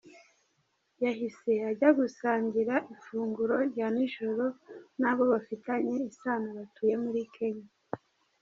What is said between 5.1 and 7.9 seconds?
bafitanye isano batuye muri Kenya.